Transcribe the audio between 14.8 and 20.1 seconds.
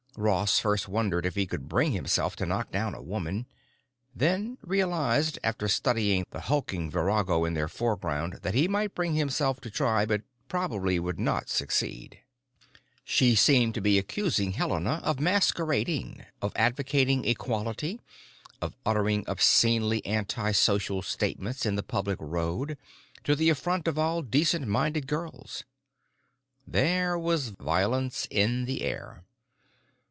of masquerading, of advocating equality, of uttering obscenely